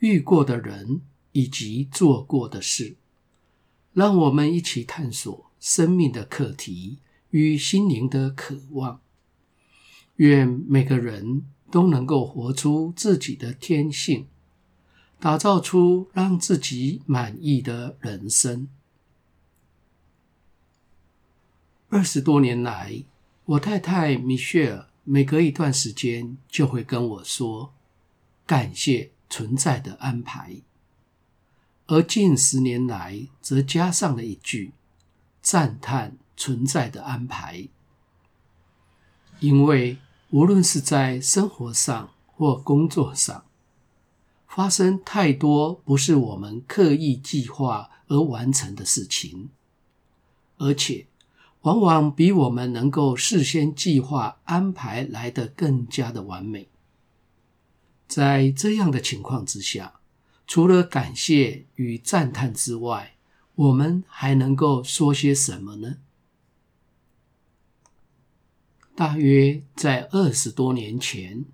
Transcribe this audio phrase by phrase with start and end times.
[0.00, 1.00] 遇过的人
[1.32, 2.96] 以及做过的事，
[3.92, 6.98] 让我们一起探索生命的课题
[7.30, 9.00] 与心灵的渴望。
[10.16, 14.26] 愿每个人都能够活出自己的天性，
[15.20, 18.68] 打造出让自己满意的人生。
[21.88, 23.02] 二十多年来，
[23.44, 27.72] 我太太米歇尔每隔一段时间就会跟我说
[28.46, 30.62] ：“感谢。”存在的安排，
[31.86, 34.72] 而近十年来则加上了一句
[35.40, 37.68] 赞叹存在的安排，
[39.40, 39.98] 因为
[40.30, 43.44] 无论是在生活上或工作上，
[44.46, 49.50] 发生太多不是我们刻意计划而完成的事情，
[50.56, 51.06] 而且
[51.62, 56.68] 往往比我们能够事先计划安排来得更加的完美。
[58.08, 60.00] 在这样的情况之下，
[60.46, 63.16] 除了感谢与赞叹之外，
[63.54, 65.98] 我们还能够说些什么呢？
[68.94, 71.44] 大约在二十多年前，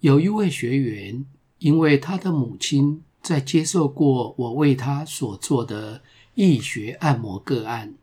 [0.00, 1.24] 有一位学员，
[1.58, 6.02] 因为他的母亲在接受过我为他所做的
[6.34, 7.94] 易学按摩个案，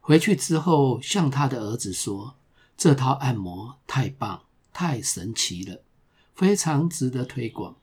[0.00, 2.36] 回去之后向他的儿子说
[2.78, 5.82] ：“这套按摩太棒，太神奇了。”
[6.38, 7.74] 非常值得推广，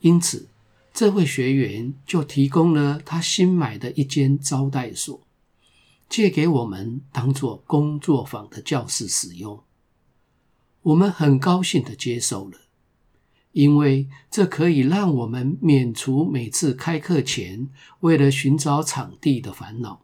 [0.00, 0.48] 因此
[0.94, 5.20] 这位学员就提供了他新买的一间招待所，
[6.08, 9.62] 借给我们当做工作坊的教室使用。
[10.80, 12.60] 我们很高兴的接受了，
[13.52, 17.68] 因为这可以让我们免除每次开课前
[18.00, 20.00] 为了寻找场地的烦恼。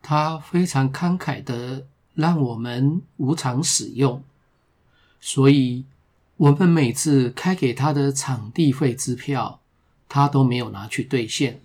[0.00, 4.22] 他非常慷慨的让我们无偿使用。
[5.24, 5.84] 所以，
[6.36, 9.60] 我们每次开给他的场地费支票，
[10.08, 11.62] 他都没有拿去兑现，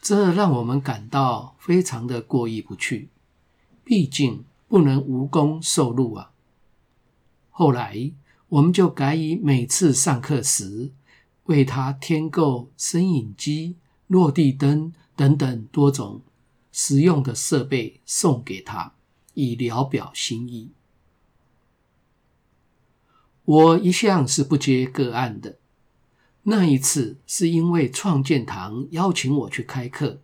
[0.00, 3.10] 这让我们感到非常的过意不去。
[3.84, 6.30] 毕竟不能无功受禄啊。
[7.50, 8.12] 后来，
[8.48, 10.90] 我们就改以每次上课时
[11.44, 13.76] 为他添购摄影机、
[14.06, 16.22] 落地灯等等多种
[16.72, 18.94] 实用的设备送给他，
[19.34, 20.70] 以聊表心意。
[23.44, 25.56] 我一向是不接个案的。
[26.44, 30.20] 那一次是因为创建堂邀请我去开课，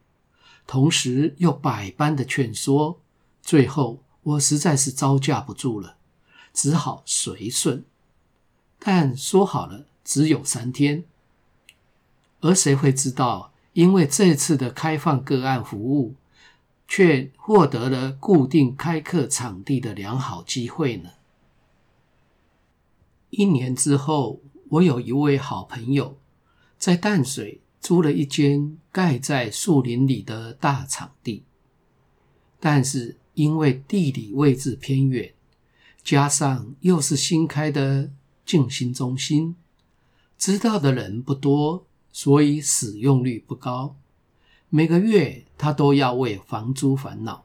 [0.67, 3.01] 同时又百般的劝说，
[3.43, 5.97] 最后我实在是招架不住了，
[6.53, 7.85] 只好随顺。
[8.79, 11.05] 但说好了只有三天，
[12.41, 16.15] 而谁会知道，因为这次的开放个案服务，
[16.89, 21.11] 却获得了固定开课场地的良好机会呢？
[23.31, 26.19] 一年之后，我有一位好朋友
[26.79, 31.45] 在淡水租了一间盖在树林里的大场地，
[32.59, 35.33] 但是因为地理位置偏远，
[36.03, 38.11] 加上又是新开的
[38.45, 39.55] 静心中心，
[40.37, 43.97] 知道的人不多，所以使用率不高。
[44.69, 47.45] 每个月他都要为房租烦恼，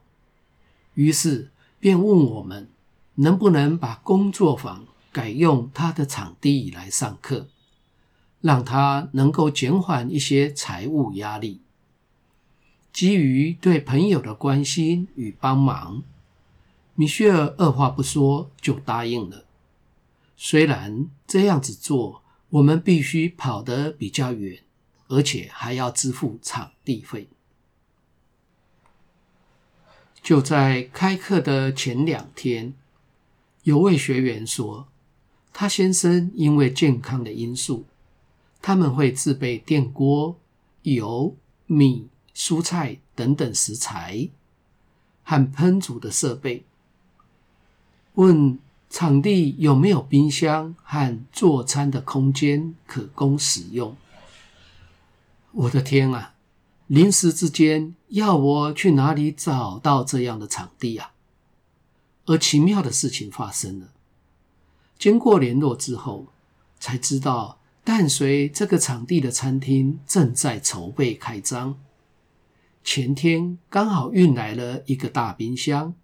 [0.94, 2.68] 于是便问我们
[3.14, 4.84] 能不能把工作房。
[5.16, 7.48] 改用他的场地来上课，
[8.42, 11.62] 让他能够减缓一些财务压力。
[12.92, 16.02] 基于对朋友的关心与帮忙，
[16.94, 19.46] 米歇尔二话不说就答应了。
[20.36, 24.62] 虽然这样子做，我们必须跑得比较远，
[25.08, 27.30] 而且还要支付场地费。
[30.22, 32.74] 就在开课的前两天，
[33.62, 34.88] 有位学员说。
[35.58, 37.86] 他先生因为健康的因素，
[38.60, 40.36] 他们会自备电锅、
[40.82, 44.28] 油、米、蔬菜等等食材
[45.22, 46.66] 和烹煮的设备。
[48.16, 48.58] 问
[48.90, 53.96] 场地有没有冰箱和做餐的空间可供使用？
[55.52, 56.34] 我的天啊！
[56.86, 61.12] 临时之间要我去哪里找到这样的场地啊？
[62.26, 63.88] 而奇妙的事情发生了。
[64.98, 66.26] 经过联络之后，
[66.78, 71.78] 才知道淡水这个场地的餐厅正在筹备开张。
[72.82, 75.94] 前天刚好运来了一个大冰箱，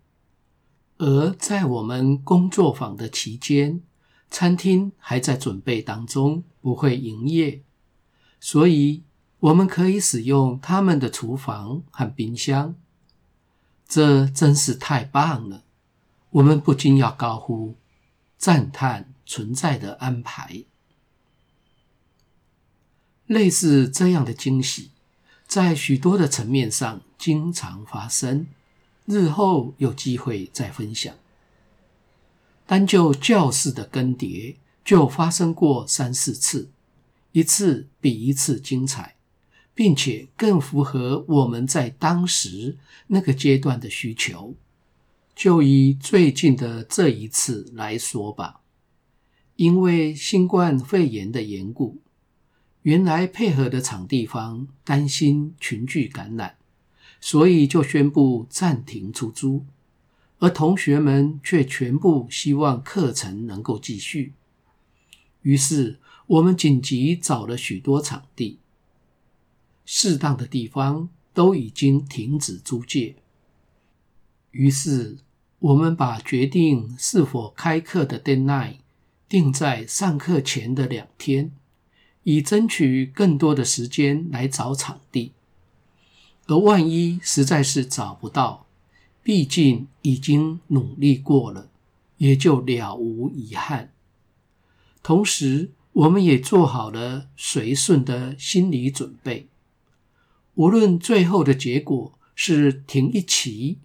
[0.99, 3.81] 而在我们工作坊的期间，
[4.31, 7.63] 餐厅还在准备当中，不会营业，
[8.41, 9.03] 所以
[9.41, 12.75] 我们可以使用他们的厨房和冰箱。
[13.87, 15.65] 这真是太棒了！
[16.31, 17.75] 我们不禁要高呼
[18.43, 20.65] 赞叹存在的安排。
[23.27, 24.91] 类似这样的惊喜。
[25.47, 28.49] 在许多的层面上经常发生，
[29.05, 31.15] 日后有机会再分享。
[32.67, 36.69] 单就教室的更迭，就发生过三四次，
[37.31, 39.15] 一次比一次精彩，
[39.73, 44.57] 并且更符合我们在当时那个阶段的需求。
[45.43, 48.61] 就以最近的这一次来说吧，
[49.57, 52.01] 因为新冠肺炎的缘故。
[52.83, 56.59] 原来配合的场地方担心群聚感染，
[57.21, 59.67] 所以就宣布暂停出租，
[60.39, 64.35] 而同学们却全部希望课程能够继续。
[65.41, 65.99] 于是
[66.29, 68.61] 我们紧急找了许多场地，
[69.85, 73.17] 适当的地方都已经停止租借。
[74.53, 75.17] 于是
[75.63, 78.79] 我们把决定是否开课的 deadline
[79.29, 81.53] 定在上课前的两天。
[82.25, 85.33] 以争取更多的时间来找场地，
[86.47, 88.65] 而万一实在是找不到，
[89.25, 91.69] 毕竟已经努力过了，
[92.19, 93.93] 也就了无遗憾。
[95.03, 99.49] 同时，我们也做好了随顺的心理准备，
[100.55, 103.79] 无论最后的结果是停一期，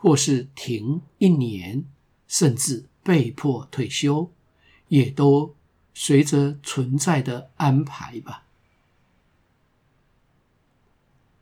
[0.00, 1.84] 或是停一年，
[2.26, 4.32] 甚至被迫退休，
[4.88, 5.54] 也都。
[5.92, 8.44] 随着存在的安排吧。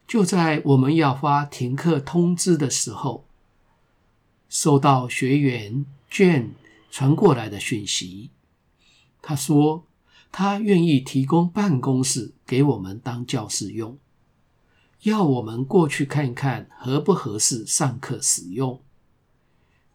[0.06, 3.26] 就在我们要发停课通知的时候，
[4.48, 6.54] 收到学员卷
[6.90, 8.30] 传过来的讯息。
[9.22, 9.84] 他说
[10.32, 13.96] 他愿意提供办公室给我们当教室用，
[15.02, 18.80] 要我们过去看看合不合适上课使用。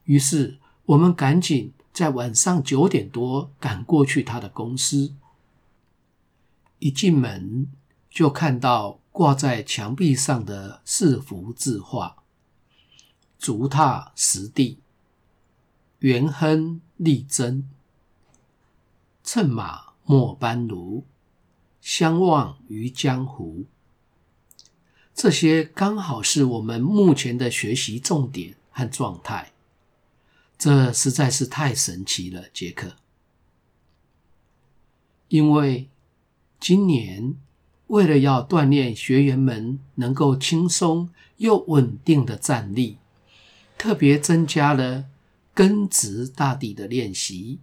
[0.06, 1.74] 于是我们赶紧。
[1.94, 5.14] 在晚上九点多赶过去他的公司，
[6.80, 7.72] 一进门
[8.10, 12.24] 就看到挂在墙壁上的四幅字画：
[13.38, 14.80] 足踏实地，
[16.00, 17.70] 元亨利贞，
[19.24, 21.06] 乘马莫班奴，
[21.80, 23.66] 相忘于江湖。
[25.16, 29.52] 这些刚好是我们目前的学习重点和状态。
[30.58, 32.96] 这实在是太神奇了，杰克。
[35.28, 35.90] 因为
[36.60, 37.36] 今年
[37.88, 42.98] 为了要锻炼学员们能够轻松又稳定的站立，
[43.78, 45.06] 特别增加了
[45.54, 47.60] 根植大地的练习，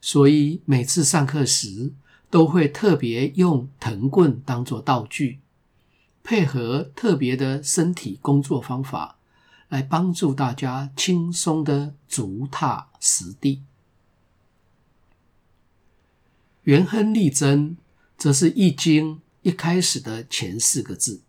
[0.00, 1.92] 所以每次上课时
[2.28, 5.38] 都会特别用藤棍当作道具，
[6.22, 9.16] 配合特别的身体工作方法。
[9.70, 13.62] 来帮助大家轻松的足踏实地。
[16.64, 17.76] 元亨利贞，
[18.18, 21.20] 则是易经一开始的前四个字，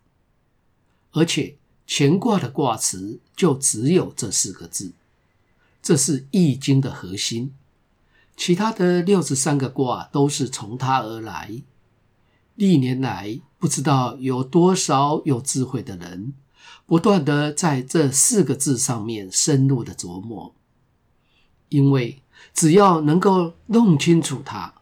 [1.12, 4.94] 而且乾卦的卦辞就只有这四个字，
[5.84, 7.54] 这是易经的核心。
[8.36, 11.62] 其他的六十三个卦都是从它而来。
[12.56, 16.34] 历年来，不知道有多少有智慧的人。
[16.88, 20.54] 不断的在这四个字上面深入的琢磨，
[21.70, 22.22] 因为
[22.54, 24.74] 只要能够弄清楚它，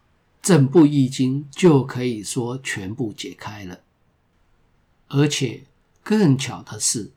[0.42, 3.80] 整部易经就可以说全部解开了。
[5.06, 5.62] 而且
[6.02, 7.12] 更巧的是，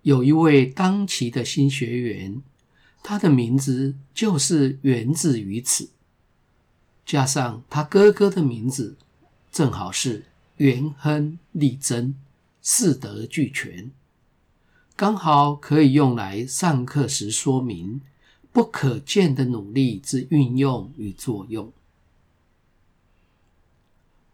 [0.00, 2.40] 有一位当期的新学员，
[3.02, 5.90] 他的名字就是源自于此，
[7.04, 8.96] 加上他哥哥的名字，
[9.50, 10.24] 正好是
[10.56, 12.14] 元亨利贞，
[12.60, 13.90] 四德俱全。
[14.94, 18.02] 刚好可以用来上课时说明
[18.52, 21.72] 不可见的努力之运用与作用，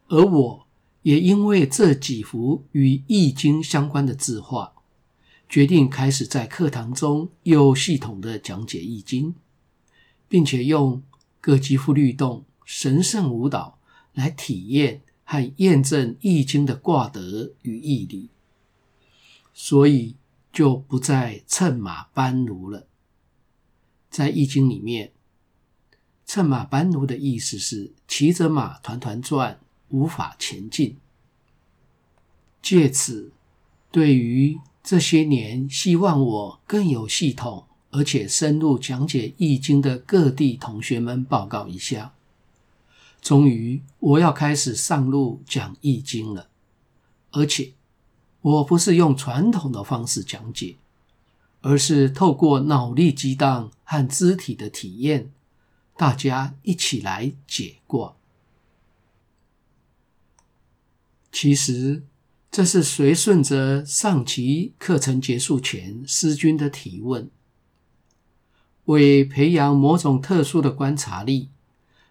[0.09, 0.67] 而我
[1.03, 4.73] 也因为这几幅与易经相关的字画，
[5.49, 9.35] 决定开始在课堂中有系统的讲解易经，
[10.29, 11.03] 并且用
[11.41, 13.79] 各肌肤律动、神圣舞蹈
[14.13, 18.31] 来体验和验证易经的卦德与义理，
[19.53, 20.17] 所以。
[20.51, 22.89] 就不再乘马班奴了。
[24.11, 25.13] 在易经里面，
[26.27, 30.97] 乘马班奴的意思是骑着马团团转，无法前进。
[32.61, 33.31] 借此，
[33.93, 42.15] 对于这些年希望我更有系统而且深入讲解《易经》的各地同学们报告一下：
[43.21, 46.49] 终于，我要开始上路讲《易经》了，
[47.33, 47.73] 而且
[48.41, 50.77] 我不是用传统的方式讲解，
[51.61, 55.31] 而是透过脑力激荡和肢体的体验。
[55.97, 58.15] 大家一起来解卦。
[61.33, 62.05] 其实
[62.51, 67.29] 这是随顺着上期课程结束前师君的提问，
[68.85, 71.51] 为培养某种特殊的观察力，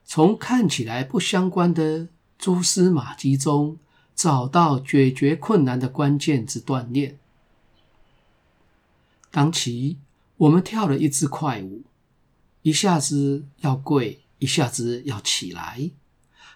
[0.09, 2.07] 从看起来不相关的
[2.39, 3.77] 蛛丝马迹中
[4.15, 7.19] 找到解决困难的关键之锻炼。
[9.29, 9.97] 当期
[10.37, 11.83] 我们跳了一支快舞。
[12.61, 15.91] 一下子要跪，一下子要起来，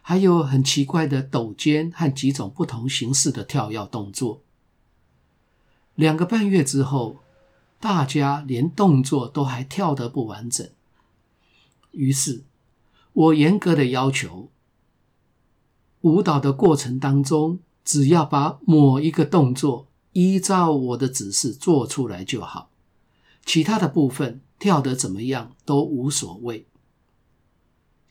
[0.01, 4.41] 还有很奇怪的抖肩和几种不同形式的跳跃动作。
[5.95, 7.17] 两个半月之后，
[7.79, 10.69] 大家连动作都还跳得不完整。
[11.91, 12.43] 于是，
[13.13, 14.49] 我严格的要求，
[16.01, 22.69] 舞蹈的过程当中，只要把某一个动作依照我的指示做出来就好，
[23.45, 24.41] 其他的部分。
[24.61, 26.67] 跳得怎么样都无所谓。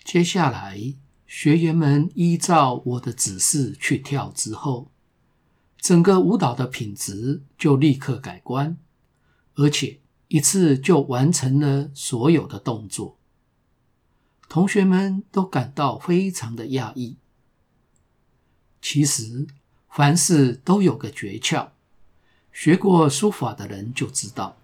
[0.03, 4.91] 接下来，学员们依照我的指示去跳之后，
[5.79, 8.77] 整个舞蹈的品质就立刻改观，
[9.55, 13.20] 而且一次就完成了所有的动作。
[14.51, 17.17] 同学们都感到非常的讶异。
[18.83, 19.47] 其实，
[19.89, 21.69] 凡事都有个诀窍，
[22.53, 24.59] 学过书法的人就知道，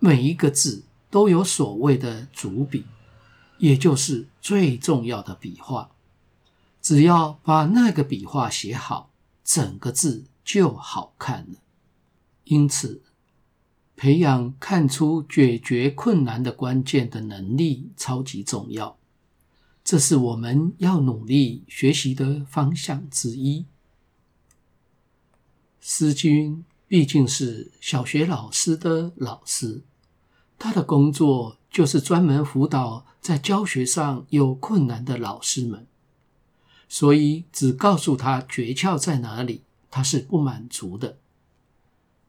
[0.00, 0.82] 每一个字。
[1.10, 2.86] 都有所谓的主笔，
[3.58, 5.92] 也就是最重要的笔画。
[6.82, 9.12] 只要把那个笔画写好，
[9.44, 11.60] 整个字就好看了。
[12.42, 13.00] 因此，
[13.96, 18.96] 培养看出解决困难的关键的能力超级重要，
[19.84, 23.64] 这是我们要努力学习的方向之一。
[25.80, 29.82] 师君毕竟是小学老师的老师。
[30.56, 35.86] 他的工作就是专门辅导在教学上有困难的老师们，
[36.88, 41.18] 所以只告诉他诀窍在哪里，他是不满足的。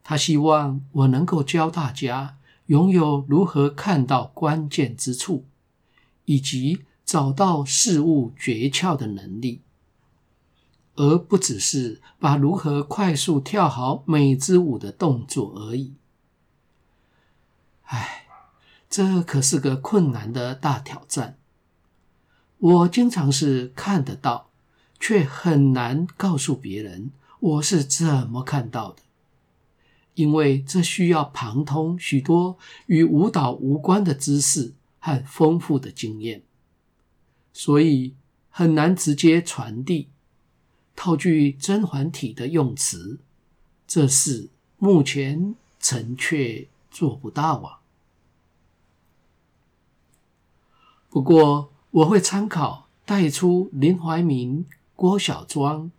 [0.08, 5.46] 他希望我能够教大家拥有如何看到关键之处，
[6.26, 9.62] 以及找到事物诀窍的能力，
[10.94, 15.96] 而不只是把如何快速跳好每支舞的动作而已。
[17.86, 18.28] 唉，
[18.88, 21.40] 这可是个困难的大挑战。
[22.60, 24.50] 我经常是看得到，
[25.00, 29.02] 却很难告诉别人我是怎么看到的，
[30.16, 32.58] 因为这需要旁通许多
[32.88, 36.42] 与舞蹈无关的知识和丰富的经验，
[37.54, 38.16] 所以
[38.50, 40.10] 很难直接传递。
[40.96, 43.20] 套句甄嬛体的用词，
[43.86, 47.80] 这事目前臣却做不到啊。
[51.10, 55.92] 不过，我会参考带出林怀民、郭小庄、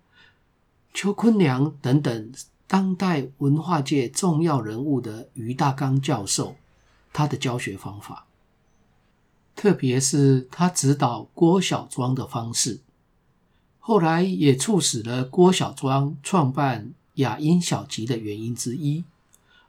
[0.95, 2.33] 邱坤良等等
[2.69, 6.57] 当代文化界重要人物的于大刚教授，
[7.13, 8.27] 他的教学方法，
[9.55, 12.81] 特别是他指导郭小庄的方式，
[13.79, 19.05] 后来也促使了郭小庄创办雅音小集的原因之一，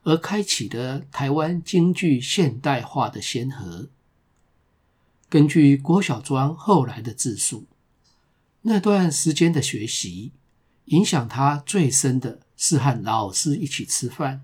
[0.03, 3.87] 而开启了台湾京剧现代化的先河。
[5.29, 7.65] 根据郭小庄后来的自述，
[8.63, 10.31] 那段时间的学习
[10.85, 14.41] 影响他最深的是和老师一起吃饭，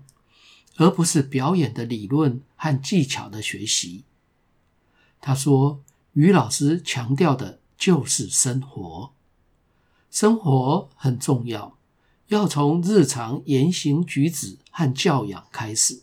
[0.76, 4.04] 而不是表演的理论和技巧的学习。
[5.20, 9.12] 他说，于老师强调的就是生活，
[10.10, 11.76] 生活很重要，
[12.28, 16.02] 要从日常言行举止和教养开始，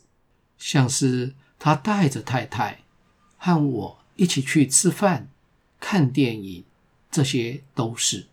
[0.58, 2.82] 像是他带着太太
[3.36, 3.98] 和我。
[4.14, 5.30] 一起去吃饭、
[5.80, 6.64] 看电影，
[7.10, 8.28] 这些都是。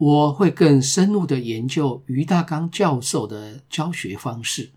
[0.00, 4.70] 我会更深入的研究于大刚教授的教学方式，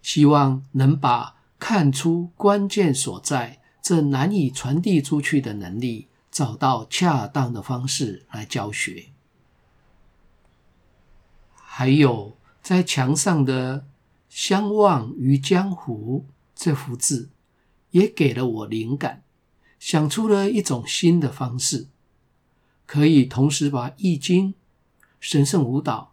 [0.00, 9.08] 希望能把看出关键所在这难以传递出去的能力，找到恰当的方式来教学。
[11.52, 13.86] 还有在墙上的
[14.30, 16.24] “相忘于江湖”
[16.56, 17.28] 这幅字。
[17.90, 19.24] 也给了我灵感，
[19.80, 21.88] 想出了一种新的方式，
[22.90, 24.52] 可以同时把易经、
[25.20, 26.10] 神圣舞蹈，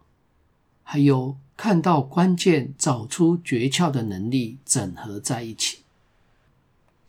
[0.84, 5.78] 还有看到关键、找出诀窍的能力整合在一起。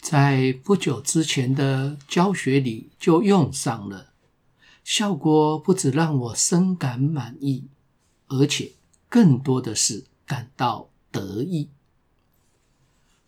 [0.02, 4.08] 在不久之前的教学里就用上了，
[4.84, 7.66] 效果不止让我深感满意，
[8.26, 8.72] 而且
[9.08, 11.70] 更多的是感到得意。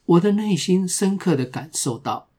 [0.06, 2.30] 我的内心深刻地感受到，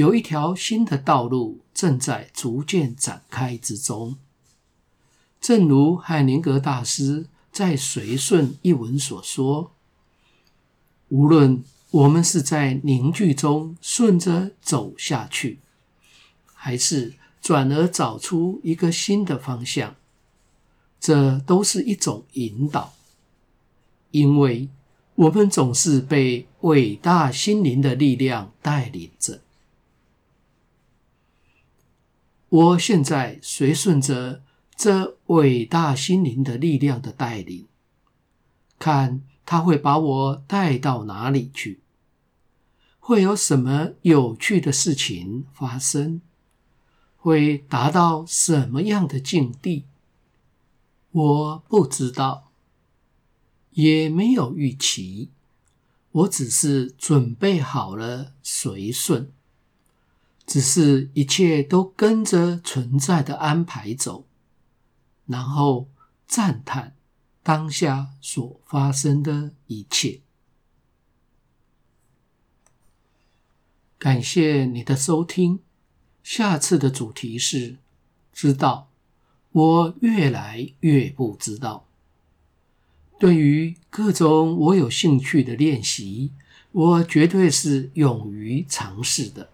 [0.00, 4.16] 有一条新的道路正在逐渐展开之中。
[5.42, 9.72] 正如海灵格大师在《随顺》一文所说
[11.08, 15.58] ：“无论我们是在凝聚中顺着走下去，
[16.54, 19.96] 还是转而找出一个新的方向，
[20.98, 22.94] 这都是一种引导，
[24.12, 24.70] 因为。”
[25.16, 29.42] 我们总是被伟大心灵的力量带领着。
[32.50, 34.42] 我现在随顺着
[34.76, 37.66] 这伟大心灵的力量的带领，
[38.78, 41.80] 看他会把我带到哪里去，
[42.98, 46.20] 会有什么有趣的事情发生，
[47.16, 49.84] 会达到什么样的境地，
[51.12, 52.48] 我不知道。
[53.72, 55.28] 也没有预期，
[56.10, 59.30] 我只是准备好了随顺，
[60.50, 64.26] 只是一切都跟着存在的安排走，
[65.26, 65.88] 然后
[66.26, 66.96] 赞叹
[67.40, 70.22] 当下所发生的一切。
[73.96, 75.60] 感谢你的收听，
[76.24, 77.76] 下次的主题是：
[78.32, 78.90] 知道，
[79.52, 81.86] 我越来越不知道。
[83.20, 86.32] 对于各种我有兴趣的练习，
[86.72, 89.50] 我绝对是勇于尝试的。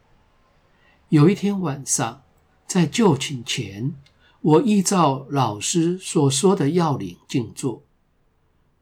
[1.11, 2.25] 有一天晚上，
[2.67, 3.95] 在就寝前，
[4.41, 7.85] 我依照老师所说的要领静坐，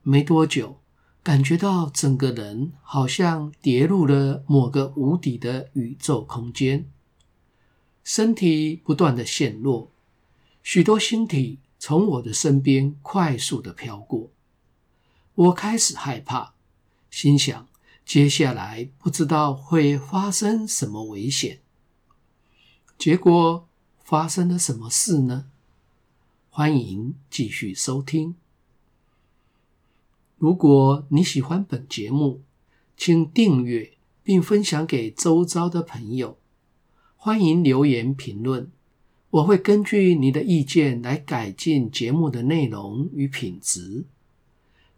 [0.00, 0.78] 没多久，
[1.22, 6.88] 感觉到整个人好像跌入了某个无底的宇宙空间，
[8.02, 9.90] 身体不断的陷落，
[10.62, 14.30] 许多星体从我的身边快速的飘过。
[15.34, 16.54] 我开始害怕，
[17.10, 17.68] 心想
[18.06, 21.58] 接下来不知道会发生什么危险。
[22.96, 23.68] 结果
[24.02, 25.46] 发生了什么事呢？
[26.48, 28.34] 欢迎继续收听。
[30.38, 32.42] 如果你喜欢本节目，
[32.96, 36.38] 请订阅并分享给周遭的朋友。
[37.16, 38.70] 欢迎留言评论，
[39.30, 44.04] 我会根据你的意见来改进节目的内容与品质。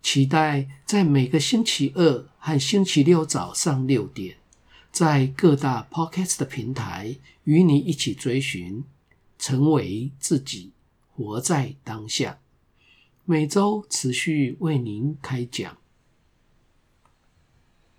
[0.02, 4.36] 期待在每个星期二和星期六早上六点，
[4.96, 8.82] 在各大 Podcast 的平台与你一起追寻，
[9.38, 10.72] 成为自己，
[11.14, 12.38] 活在当下。
[13.26, 15.76] 每周持续为您开讲。